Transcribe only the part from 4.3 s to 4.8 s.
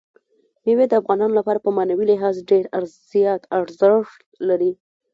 لري.